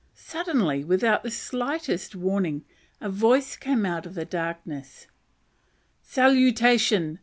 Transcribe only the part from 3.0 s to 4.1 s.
voice came out